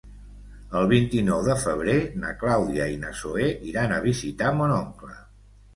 [0.79, 5.17] El vint-i-nou de febrer na Clàudia i na Zoè iran a visitar mon oncle.